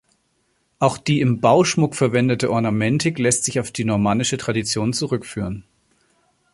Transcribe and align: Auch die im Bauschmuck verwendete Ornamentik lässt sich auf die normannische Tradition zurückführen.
Auch 0.79 0.97
die 0.97 1.21
im 1.21 1.41
Bauschmuck 1.41 1.93
verwendete 1.93 2.51
Ornamentik 2.51 3.19
lässt 3.19 3.43
sich 3.43 3.59
auf 3.59 3.69
die 3.69 3.85
normannische 3.85 4.37
Tradition 4.39 4.93
zurückführen. 4.93 5.63